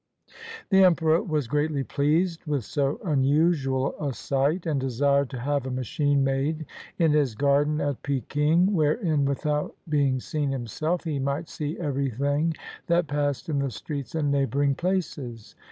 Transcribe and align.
155 0.71 0.71
CHINA 0.71 0.71
The 0.71 0.85
emperor 0.87 1.21
was 1.31 1.47
greatly 1.47 1.83
pleased 1.83 2.45
with 2.47 2.65
so 2.65 2.99
unusual 3.05 3.93
a 4.03 4.11
sight, 4.13 4.65
and 4.65 4.79
desired 4.81 5.29
to 5.29 5.39
have 5.39 5.67
a 5.67 5.69
machine 5.69 6.23
made 6.23 6.65
in 6.97 7.11
his 7.11 7.35
garden 7.35 7.79
at 7.79 8.01
Peking, 8.01 8.73
wherein, 8.73 9.25
without 9.25 9.75
bemg 9.87 10.19
seen 10.23 10.49
himself, 10.49 11.03
he 11.03 11.19
might 11.19 11.47
see 11.47 11.77
everything 11.77 12.55
that 12.87 13.05
passed 13.05 13.47
in 13.47 13.59
the 13.59 13.69
streets 13.69 14.15
and 14.15 14.31
neighboring 14.31 14.73
places. 14.73 15.53